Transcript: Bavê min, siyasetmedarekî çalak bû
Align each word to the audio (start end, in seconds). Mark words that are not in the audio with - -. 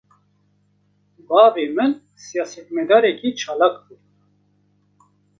Bavê 1.27 1.65
min, 1.75 1.91
siyasetmedarekî 2.23 3.29
çalak 3.39 3.75
bû 3.85 3.95